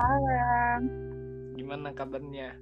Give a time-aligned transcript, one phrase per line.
[0.00, 0.80] malam.
[1.56, 2.56] Gimana kabarnya?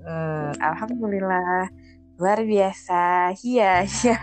[0.00, 1.68] Hmm, Alhamdulillah.
[2.16, 3.32] Luar biasa.
[3.40, 4.16] Iya, iya.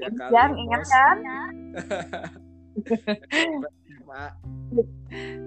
[0.00, 1.16] ya kali, Yang ingat kan?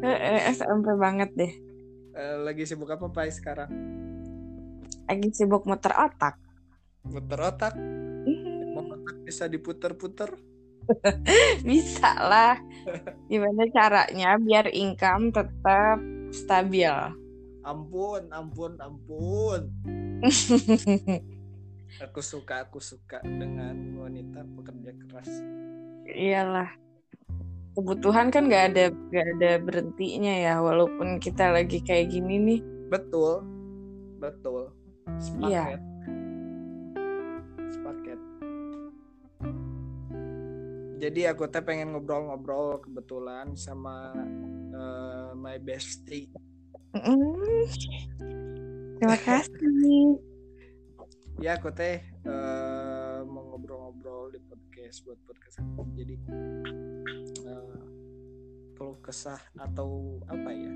[0.01, 1.53] Eh, SMP banget deh.
[2.13, 3.69] eh, lagi sibuk apa Pai sekarang?
[5.09, 6.37] Lagi sibuk muter otak.
[7.03, 7.73] Puter otak?
[8.63, 10.29] Emang otak bisa diputer-puter?
[11.67, 12.55] Bisa lah.
[13.31, 15.97] Gimana caranya biar income tetap
[16.33, 16.91] stabil?
[17.63, 19.61] Ampun, ampun, ampun.
[22.09, 25.29] Aku suka, aku suka dengan wanita pekerja keras.
[26.09, 26.73] Iyalah.
[27.77, 32.59] Kebutuhan kan gak ada gak ada berhentinya ya walaupun kita lagi kayak gini nih.
[32.89, 33.45] Betul,
[34.17, 34.73] betul.
[35.37, 35.77] Iya.
[41.03, 44.15] Jadi aku teh pengen ngobrol-ngobrol kebetulan sama
[44.71, 46.31] eh, my bestie.
[46.95, 47.67] Mm.
[49.03, 50.15] Terima kasih.
[51.43, 55.91] Ya aku teh eh, mau ngobrol-ngobrol di podcast buat podcast aku.
[55.91, 56.15] Jadi
[58.79, 60.71] keluh kesah atau apa ya?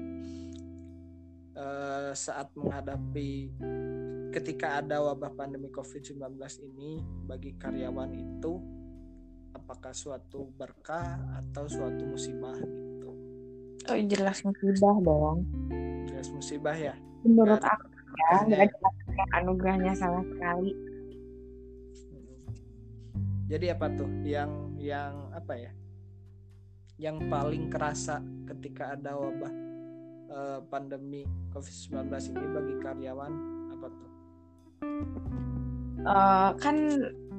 [1.56, 3.56] eh, saat menghadapi
[4.36, 6.20] ketika ada wabah pandemi COVID-19
[6.68, 8.77] ini bagi karyawan itu
[9.58, 13.10] apakah suatu berkah atau suatu musibah gitu.
[13.90, 15.44] Oh jelas musibah dong.
[16.06, 16.94] Jelas musibah ya.
[17.26, 17.86] Menurut ada aku
[18.18, 18.78] ya nggak ada
[19.42, 20.72] anugerahnya sama sekali.
[23.48, 25.72] Jadi apa tuh yang yang apa ya?
[26.98, 29.54] Yang paling kerasa ketika ada wabah
[30.30, 33.34] eh, pandemi COVID-19 ini bagi karyawan
[33.74, 34.10] apa tuh?
[36.08, 36.78] Eh, kan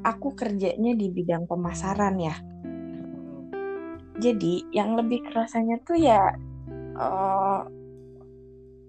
[0.03, 2.37] aku kerjanya di bidang pemasaran ya.
[2.37, 3.51] Hmm,
[4.19, 6.35] Jadi yang lebih kerasanya tuh ya
[6.99, 7.61] eh,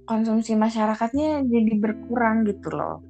[0.09, 3.06] konsumsi masyarakatnya jadi berkurang gitu loh.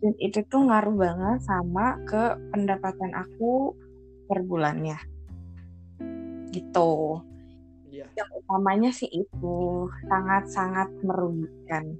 [0.00, 3.76] Dan itu tuh ngaruh banget sama ke pendapatan aku
[4.24, 4.96] per bulannya.
[6.52, 7.20] Gitu.
[7.92, 8.08] Iya.
[8.16, 9.56] Yang utamanya sih itu
[10.08, 11.96] sangat-sangat merugikan.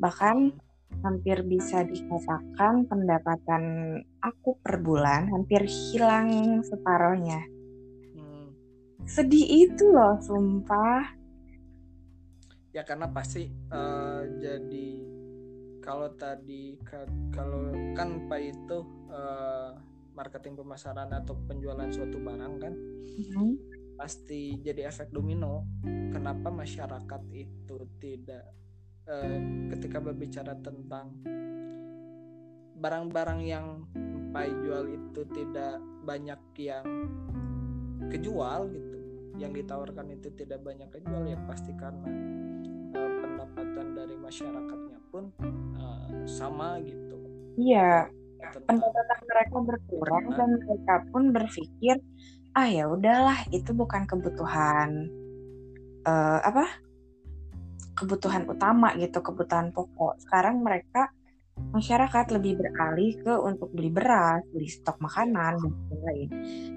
[0.00, 0.56] Bahkan
[1.00, 3.62] hampir bisa dikatakan pendapatan
[4.18, 7.40] aku per bulan hampir hilang separohnya.
[8.12, 8.50] Hmm.
[9.04, 11.16] Sedih itu loh, sumpah.
[12.68, 14.88] ya karena pasti eh, jadi
[15.80, 18.78] kalau tadi ka- kalau kan pak itu
[19.08, 19.70] eh,
[20.14, 22.74] marketing pemasaran atau penjualan suatu barang kan
[23.18, 23.48] Mhm.
[23.96, 25.66] pasti jadi efek domino
[26.14, 28.46] kenapa masyarakat itu tidak
[29.08, 29.38] eh,
[29.72, 31.10] ketika berbicara tentang
[32.78, 33.66] barang-barang yang
[34.28, 36.84] Pai jual itu tidak banyak yang
[38.06, 38.96] kejual gitu
[39.40, 42.06] yang ditawarkan itu tidak banyak kejual ya pasti karena
[42.92, 45.32] eh, pendapatan dari masyarakatnya pun
[45.74, 47.16] eh, sama gitu
[47.58, 48.06] Iya,
[48.54, 51.98] Tentang- pendapatan mereka berkurang dan mereka pun berpikir,
[52.54, 55.10] ah ya udahlah itu bukan kebutuhan
[56.06, 56.62] eh, apa?
[57.98, 60.22] Kebutuhan utama gitu, kebutuhan pokok.
[60.22, 61.10] Sekarang mereka
[61.58, 66.28] masyarakat lebih beralih ke untuk beli beras, beli stok makanan dan lain-lain.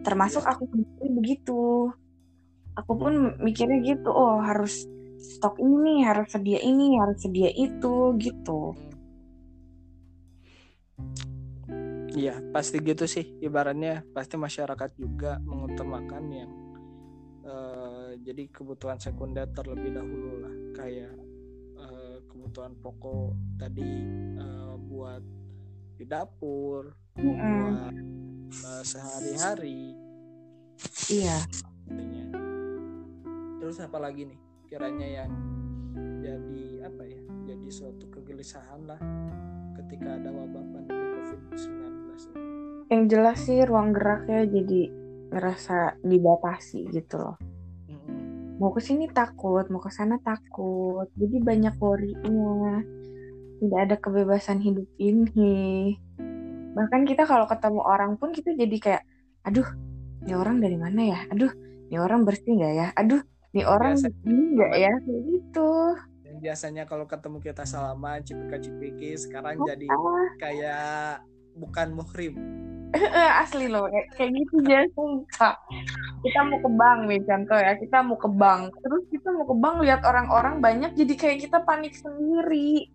[0.01, 1.93] Termasuk aku sendiri begitu.
[2.73, 4.89] Aku pun mikirnya gitu, oh harus
[5.21, 8.73] stok ini, harus sedia ini, harus sedia itu gitu.
[12.11, 13.39] Iya, pasti gitu sih.
[13.39, 16.51] Ibaratnya pasti masyarakat juga mengutamakan yang
[17.45, 21.14] eh, jadi kebutuhan sekunder terlebih dahulu lah, kayak
[21.78, 23.92] eh, kebutuhan pokok tadi
[24.42, 25.24] eh, buat
[26.02, 27.38] di dapur, Mm-mm.
[27.38, 27.94] buat
[28.50, 29.94] eh, sehari-hari.
[31.14, 31.38] Iya.
[33.62, 35.31] Terus apa lagi nih kiranya yang
[36.25, 37.22] jadi apa ya?
[37.46, 38.98] Jadi suatu kegelisahan lah
[39.78, 41.69] ketika ada wabah pandemi COVID-19
[42.34, 42.50] ini.
[42.92, 44.81] yang jelas sih ruang geraknya jadi
[45.31, 47.38] ngerasa dibatasi gitu loh.
[48.62, 51.10] Mau ke sini takut, mau ke sana takut.
[51.18, 52.86] Jadi banyak worry-nya.
[53.58, 55.98] Tidak ada kebebasan hidup ini.
[56.78, 59.04] Bahkan kita kalau ketemu orang pun kita jadi kayak,
[59.50, 59.66] aduh,
[60.22, 61.19] ini orang dari mana ya?
[61.34, 61.50] Aduh,
[61.90, 62.88] ini orang bersih nggak ya?
[63.02, 63.25] Aduh,
[63.58, 63.98] ini orang
[64.30, 64.94] ini nggak ya?
[64.94, 65.69] Kayak gitu.
[66.30, 71.25] Yang biasanya kalau ketemu kita salaman cipika cipiki sekarang jadi Ah, kayak
[71.58, 72.38] bukan muhrim
[73.43, 75.55] asli loh, kayak, kayak gitu aja sumpah.
[76.21, 78.61] Kita mau ke bank nih contoh ya, kita mau ke bank.
[78.83, 82.91] Terus kita mau ke bank lihat orang-orang banyak jadi kayak kita panik sendiri.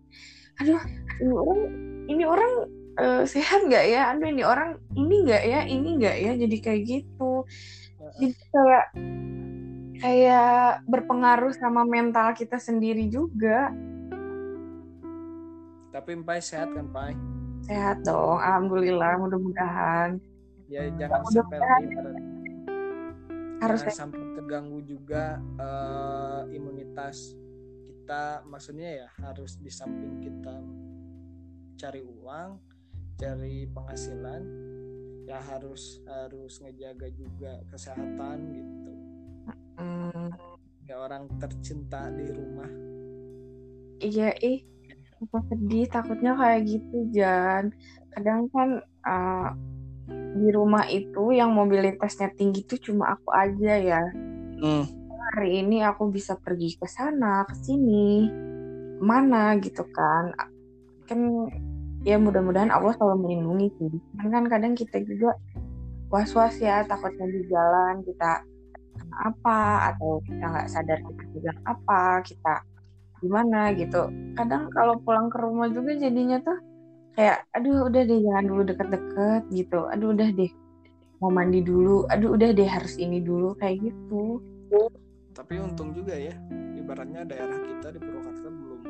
[0.61, 0.81] Aduh,
[1.21, 1.61] ini orang
[2.07, 2.53] ini orang
[2.97, 4.01] eh, sehat nggak ya?
[4.13, 5.61] Aduh, ini orang ini nggak ya?
[5.65, 6.31] Ini nggak ya?
[6.37, 7.31] Jadi kayak gitu.
[8.17, 8.85] Jadi kayak
[9.97, 13.73] kayak berpengaruh sama mental kita sendiri juga.
[15.89, 17.36] Tapi Pai sehat kan Pai?
[17.67, 20.23] Sehat dong, alhamdulillah mudah-mudahan.
[20.71, 21.95] Ya jangan sampai lagi
[23.57, 27.35] harus jangan sampai terganggu juga uh, imunitas
[27.83, 28.47] kita.
[28.47, 30.63] Maksudnya ya harus di samping kita
[31.77, 32.57] cari uang
[33.17, 34.41] cari penghasilan
[35.27, 38.91] ya harus harus ngejaga juga kesehatan gitu.
[39.77, 40.31] Mm.
[40.87, 42.71] ya orang tercinta di rumah.
[43.99, 44.76] Iya ih
[45.17, 47.73] apa sedih takutnya kayak gitu Jan.
[48.13, 48.69] Kadang kan
[49.05, 49.49] uh,
[50.37, 54.03] di rumah itu yang mobilitasnya tinggi itu cuma aku aja ya.
[54.57, 54.85] Mm.
[55.27, 58.25] hari ini aku bisa pergi ke sana ke sini
[58.97, 60.33] mana gitu kan.
[61.05, 61.51] Kan
[62.07, 63.93] ya mudah-mudahan Allah selalu melindungi sih.
[64.17, 65.35] Kan kan kadang kita juga
[66.07, 68.41] was-was ya takutnya di jalan kita
[69.17, 72.53] apa atau kita nggak sadar kita bilang apa kita
[73.23, 76.57] gimana gitu kadang kalau pulang ke rumah juga jadinya tuh
[77.17, 80.51] kayak aduh udah deh jangan dulu deket-deket gitu aduh udah deh
[81.17, 84.41] mau mandi dulu aduh udah deh harus ini dulu kayak gitu
[85.37, 86.33] tapi untung juga ya
[86.87, 88.81] ibaratnya daerah kita di Purwakarta belum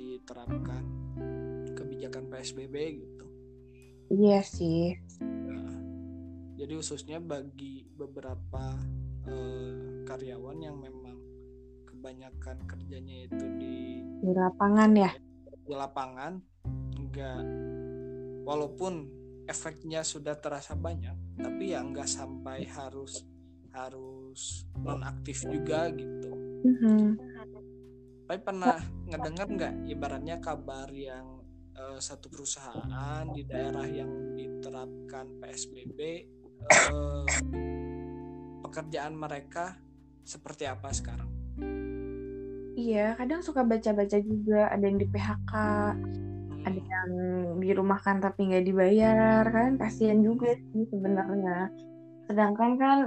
[0.00, 0.82] diterapkan
[1.74, 2.74] kebijakan PSBB
[3.04, 3.26] gitu.
[4.08, 4.96] Iya sih.
[5.20, 5.74] Nah,
[6.56, 8.78] jadi khususnya bagi beberapa
[9.28, 9.72] uh,
[10.08, 10.99] karyawan yang memang
[12.00, 15.12] kebanyakan kerjanya itu di di lapangan ya.
[15.68, 16.32] Di lapangan
[16.96, 17.44] enggak
[18.48, 19.04] walaupun
[19.44, 23.28] efeknya sudah terasa banyak, tapi ya enggak sampai harus
[23.76, 26.32] harus nonaktif juga gitu.
[26.64, 27.04] Mm -hmm.
[28.24, 31.44] Tapi pernah ngedengar nggak ibaratnya kabar yang
[31.76, 36.16] uh, satu perusahaan di daerah yang diterapkan PSBB uh,
[36.72, 37.26] eh,
[38.64, 39.76] pekerjaan mereka
[40.24, 41.29] seperti apa sekarang?
[42.80, 44.72] Iya, kadang suka baca-baca juga.
[44.72, 46.64] Ada yang di PHK, hmm.
[46.64, 47.10] ada yang
[47.60, 49.44] dirumahkan tapi nggak dibayar.
[49.44, 51.68] Kan, kasihan juga sih sebenarnya.
[52.30, 52.98] Sedangkan kan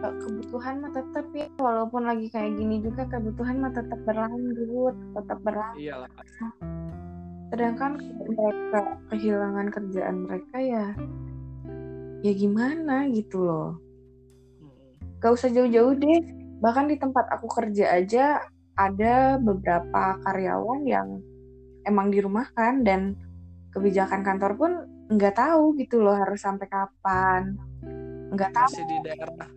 [0.00, 1.52] eh, kebutuhan mah tetap ya.
[1.60, 6.10] Walaupun lagi kayak gini juga kebutuhan mah tetap berlanjut tetap berlanjut iyalah.
[7.52, 7.92] Sedangkan
[8.26, 8.80] mereka
[9.12, 10.86] kehilangan kerjaan mereka ya
[12.24, 13.70] ya gimana gitu loh.
[15.20, 18.40] Gak usah jauh-jauh deh bahkan di tempat aku kerja aja
[18.76, 21.08] ada beberapa karyawan yang
[21.88, 23.16] emang dirumahkan dan
[23.72, 24.72] kebijakan kantor pun
[25.06, 27.54] nggak tahu gitu loh harus sampai kapan.
[28.34, 28.72] Nggak tahu.
[28.74, 29.48] Masih di daerah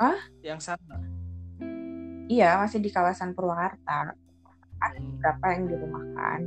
[0.00, 0.96] ah yang sana?
[2.30, 4.16] Iya masih di kawasan Purwakarta.
[4.80, 5.06] Ada hmm.
[5.14, 6.40] beberapa yang dirumahkan.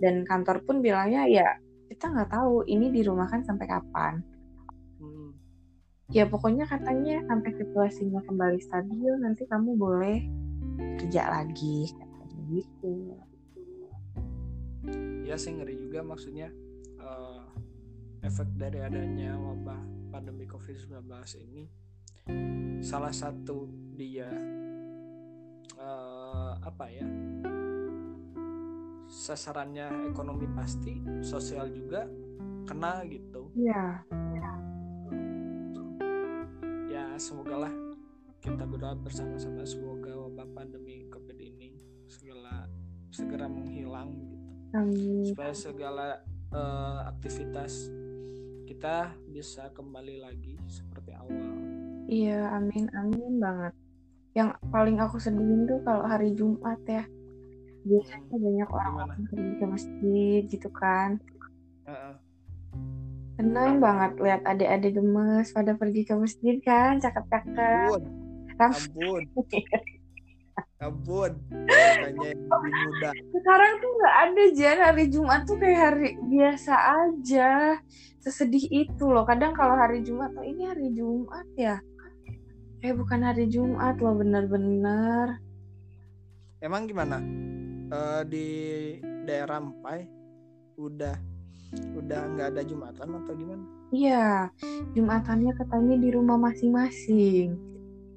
[0.00, 1.48] Dan kantor pun bilangnya ya
[1.92, 4.24] kita nggak tahu ini dirumahkan sampai kapan.
[6.12, 10.18] Ya pokoknya katanya sampai situasinya kembali stabil nanti kamu boleh
[11.00, 12.94] kerja lagi katanya gitu.
[15.24, 16.52] Ya sih ngeri juga maksudnya
[17.00, 17.48] uh,
[18.20, 19.80] efek dari adanya wabah
[20.12, 21.08] pandemi COVID-19
[21.40, 21.64] ini.
[22.84, 23.64] Salah satu
[23.96, 24.28] dia
[25.80, 27.08] uh, apa ya
[29.08, 32.04] sasarannya ekonomi pasti sosial juga
[32.68, 33.48] kena gitu.
[33.56, 34.04] Ya
[37.18, 37.74] semoga lah
[38.44, 39.64] kita berdoa bersama-sama.
[39.64, 41.80] Semoga wabah pandemi covid ini
[42.10, 42.68] segala
[43.08, 44.36] segera menghilang gitu.
[44.74, 45.22] Amin.
[45.30, 46.06] supaya segala
[46.50, 47.94] uh, aktivitas
[48.66, 51.54] kita bisa kembali lagi seperti awal.
[52.10, 53.72] Iya amin amin banget.
[54.34, 57.06] Yang paling aku sedihin tuh kalau hari Jumat ya.
[57.84, 61.22] Biasanya banyak orang-orang pergi ke masjid gitu kan.
[61.86, 62.23] Uh-uh.
[63.34, 67.90] Senang banget lihat adik-adik gemes pada pergi ke masjid kan cakep-cakep.
[68.54, 69.22] Ampun.
[70.78, 71.32] Ampun.
[71.66, 73.10] Tanya yang muda.
[73.34, 77.78] Sekarang tuh nggak ada jan hari Jumat tuh kayak hari biasa aja.
[78.22, 79.26] Sesedih itu loh.
[79.26, 81.82] Kadang kalau hari Jumat tuh ini hari Jumat ya?
[82.78, 85.42] Kayak bukan hari Jumat loh bener-bener.
[86.62, 87.18] Emang gimana?
[87.90, 88.48] Uh, di
[89.28, 90.08] daerah Empai
[90.80, 91.33] udah
[91.94, 93.64] udah nggak ada jumatan atau gimana?
[93.94, 94.50] Iya,
[94.92, 97.54] jumatannya katanya di rumah masing-masing.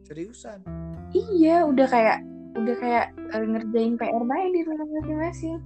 [0.03, 0.65] Seriusan?
[1.13, 2.19] Iya, udah kayak
[2.57, 3.05] udah kayak
[3.37, 5.57] uh, ngerjain PR baik di rumah masing-masing.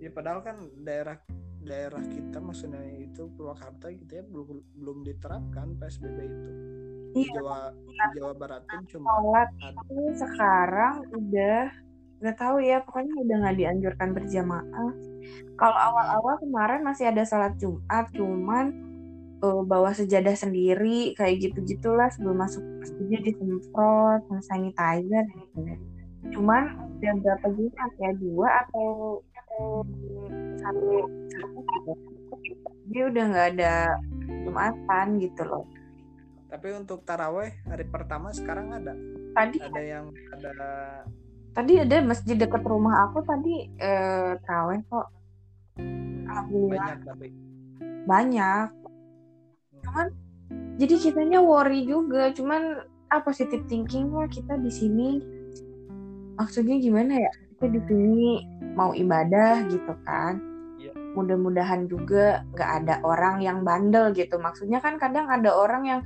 [0.00, 1.20] Ya padahal kan daerah
[1.60, 6.50] daerah kita maksudnya itu Purwakarta gitu ya belum belum diterapkan PSBB itu.
[7.10, 7.32] Iya.
[7.36, 7.58] Jawa
[8.16, 9.10] Jawa Barat pun cuma
[10.16, 11.89] sekarang udah
[12.20, 14.92] nggak tahu ya pokoknya udah nggak dianjurkan berjamaah.
[15.56, 18.72] Kalau awal-awal kemarin masih ada sholat Jumat cuman
[19.40, 25.58] uh, bawa sejadah sendiri kayak gitu gitulah sebelum masuk masjidnya disemprot sanitizer gitu.
[26.36, 28.88] Cuman udah berapa jumat ya dua atau
[29.32, 29.60] satu
[30.60, 30.88] satu
[32.92, 33.74] dia udah nggak ada
[34.44, 35.64] jumatan gitu loh.
[36.50, 38.92] Tapi untuk taraweh hari pertama sekarang ada?
[39.32, 40.52] Tadi ada yang ada
[41.60, 45.12] tadi ada masjid dekat rumah aku tadi eh, taraweh kok.
[46.24, 46.80] Alhamdulillah.
[46.80, 47.28] Banyak tapi.
[48.08, 48.68] Banyak.
[49.84, 50.06] Cuman
[50.80, 52.32] jadi kitanya worry juga.
[52.32, 52.80] Cuman
[53.12, 55.20] ah positive thinking lah kita di sini.
[56.40, 57.32] Maksudnya gimana ya?
[57.52, 58.28] Kita di sini
[58.72, 60.40] mau ibadah gitu kan.
[60.80, 60.96] Iya.
[61.12, 64.40] mudah-mudahan juga nggak ada orang yang bandel gitu.
[64.40, 66.00] Maksudnya kan kadang ada orang yang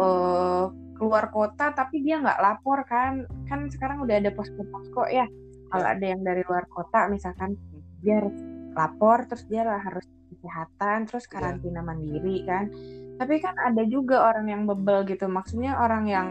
[0.00, 0.64] eh,
[0.98, 3.24] keluar kota tapi dia nggak lapor kan.
[3.46, 5.24] Kan sekarang udah ada posko-posko ya.
[5.68, 5.94] Kalau Iya.
[5.96, 7.54] ada yang dari luar kota misalkan
[8.02, 8.36] dia harus
[8.74, 12.68] lapor terus dia harus kesehatan terus karantina mandiri kan.
[13.18, 15.26] Tapi kan ada juga orang yang bebel gitu.
[15.26, 16.28] Maksudnya orang yang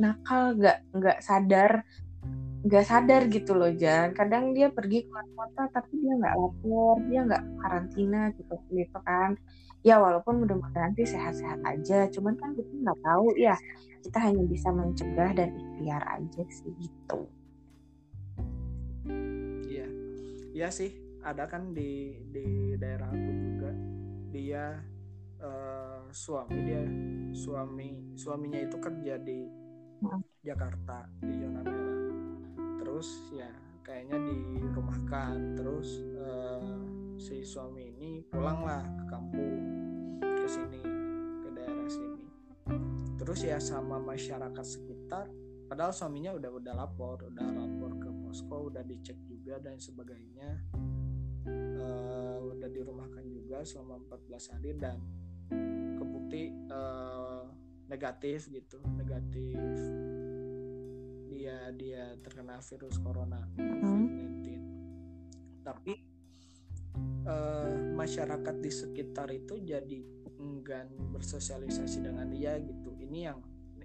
[0.00, 1.84] nakal nggak nggak sadar
[2.60, 4.12] nggak sadar gitu loh Jan.
[4.12, 9.38] Kadang dia pergi keluar kota tapi dia nggak lapor dia nggak karantina gitu gitu kan
[9.88, 13.56] ya walaupun mudah-mudahan sih sehat-sehat aja cuman kan kita nggak tahu ya
[14.04, 17.18] kita hanya bisa mencegah dan ikhtiar aja sih gitu.
[19.70, 19.86] Iya.
[20.56, 20.90] Iya sih
[21.22, 23.70] ada kan di di daerah aku juga
[24.32, 24.64] dia
[25.40, 26.82] eh, suami dia
[27.34, 29.38] suami suaminya itu kerja di
[30.00, 30.22] Hmm.
[30.40, 32.00] Jakarta di zona merah.
[32.80, 33.50] Terus ya
[33.84, 36.79] kayaknya dirumahkan terus eh,
[37.20, 39.60] si suami ini pulanglah ke kampung
[40.24, 40.80] ke sini
[41.44, 42.26] ke daerah sini.
[43.20, 45.28] Terus ya sama masyarakat sekitar
[45.68, 50.64] padahal suaminya udah udah lapor udah lapor ke posko udah dicek juga dan sebagainya.
[51.44, 54.96] Eh, udah dirumahkan juga selama 14 hari dan
[56.00, 57.44] kebukti eh,
[57.92, 59.60] negatif gitu negatif.
[61.28, 64.40] Dia dia terkena virus corona COVID-19
[65.60, 66.09] tapi
[67.30, 69.98] eh, masyarakat di sekitar itu jadi
[70.42, 72.90] enggan bersosialisasi dengan dia gitu.
[72.98, 73.38] Ini yang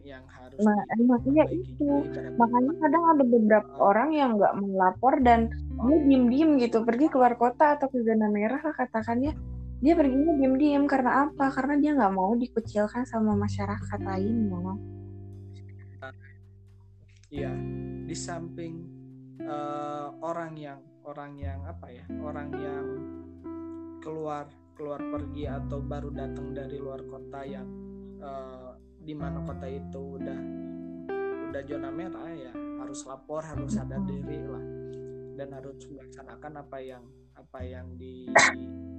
[0.05, 1.85] yang harus Nah, makanya itu.
[2.37, 5.49] makanya kadang ada beberapa orang yang nggak melapor dan
[5.89, 9.33] dia diem-diem gitu pergi keluar kota atau ke zona merah lah katakannya.
[9.81, 11.49] Dia perginya diem-diem karena apa?
[11.51, 14.77] Karena dia nggak mau dikucilkan sama masyarakat lainnya
[17.33, 17.51] Iya,
[18.05, 18.73] di samping
[19.41, 22.85] eh, orang yang orang yang apa ya, orang yang
[24.05, 24.45] keluar
[24.77, 27.65] keluar pergi atau baru datang dari luar kota yang
[28.21, 28.71] eh,
[29.01, 30.39] di mana kota itu udah
[31.49, 32.53] udah zona merah ya
[32.85, 34.65] harus lapor harus sadar diri lah.
[35.35, 37.03] Dan harus melaksanakan apa yang
[37.35, 38.29] apa yang di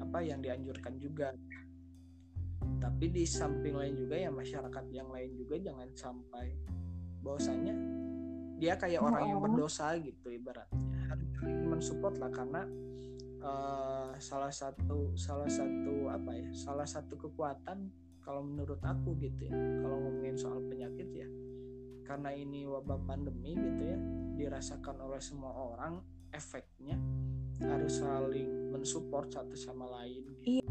[0.03, 1.33] apa yang dianjurkan juga.
[2.77, 6.53] Tapi di samping lain juga ya masyarakat yang lain juga jangan sampai
[7.25, 7.73] bahwasanya
[8.61, 9.45] dia kayak orang yang Oh.
[9.49, 11.09] berdosa gitu ibaratnya.
[11.09, 11.29] Harus
[11.73, 12.63] mensupport lah karena
[13.47, 17.91] eh, salah satu salah satu apa ya salah satu kekuatan
[18.27, 21.29] kalau menurut aku gitu ya kalau ngomongin soal penyakit ya
[22.07, 23.99] karena ini wabah pandemi gitu ya
[24.39, 26.03] dirasakan oleh semua orang
[26.35, 26.99] efeknya
[27.65, 30.61] harus saling mensupport satu sama lain gitu.
[30.61, 30.67] Iya.